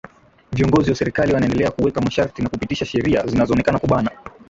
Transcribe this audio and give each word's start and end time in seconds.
Viongozi 0.53 0.89
wa 0.89 0.95
serikali 0.95 1.33
wanaendelea 1.33 1.71
kuweka 1.71 2.01
masharti 2.01 2.41
na 2.41 2.49
kupitisha 2.49 2.85
sheria 2.85 3.27
zinazo 3.27 3.53
onekana 3.53 3.79
kubana 3.79 4.11